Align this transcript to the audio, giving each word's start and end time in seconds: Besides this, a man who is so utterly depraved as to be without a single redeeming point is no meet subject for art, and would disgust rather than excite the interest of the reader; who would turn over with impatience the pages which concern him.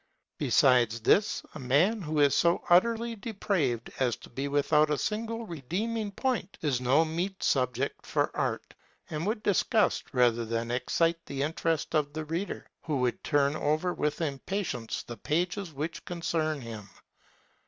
Besides 0.39 1.01
this, 1.01 1.43
a 1.53 1.59
man 1.59 2.01
who 2.01 2.21
is 2.21 2.33
so 2.33 2.63
utterly 2.71 3.15
depraved 3.15 3.91
as 3.99 4.15
to 4.15 4.31
be 4.31 4.47
without 4.47 4.89
a 4.89 4.97
single 4.97 5.45
redeeming 5.45 6.11
point 6.11 6.57
is 6.63 6.81
no 6.81 7.05
meet 7.05 7.43
subject 7.43 8.03
for 8.07 8.35
art, 8.35 8.73
and 9.11 9.27
would 9.27 9.43
disgust 9.43 10.05
rather 10.11 10.43
than 10.43 10.71
excite 10.71 11.23
the 11.27 11.43
interest 11.43 11.93
of 11.93 12.13
the 12.13 12.25
reader; 12.25 12.65
who 12.81 12.97
would 13.01 13.23
turn 13.23 13.55
over 13.55 13.93
with 13.93 14.21
impatience 14.21 15.03
the 15.03 15.17
pages 15.17 15.71
which 15.71 16.03
concern 16.03 16.61
him. 16.61 16.89